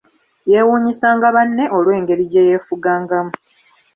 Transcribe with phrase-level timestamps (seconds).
[0.51, 3.33] Yeewuunyisanga banne olw'engeri gye yeefugangamu.